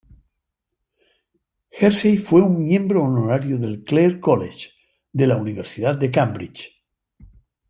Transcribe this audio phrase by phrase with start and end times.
[1.69, 4.71] Hersey fue un miembro honorario del Clare College,
[5.13, 6.83] de la Universidad de Cambridge.